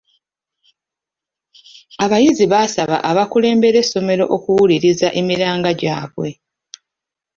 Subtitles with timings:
[2.03, 6.29] Abayizi baasaba abakulembera essomero okuwuliriza emiranga gyabwe.